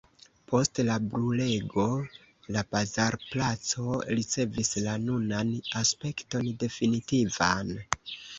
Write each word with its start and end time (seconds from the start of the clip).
Post 0.51 0.79
la 0.85 0.93
brulego 1.09 1.83
la 2.55 2.63
bazarplaco 2.71 3.85
ricevis 4.21 4.73
la 4.87 4.97
nunan 5.05 5.53
aspekton 5.83 6.51
definitivan. 6.67 7.73